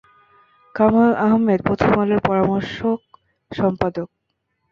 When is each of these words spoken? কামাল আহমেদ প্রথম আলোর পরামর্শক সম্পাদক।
কামাল 0.75 1.11
আহমেদ 1.25 1.59
প্রথম 1.67 1.91
আলোর 2.01 2.21
পরামর্শক 2.27 2.99
সম্পাদক। 3.51 4.07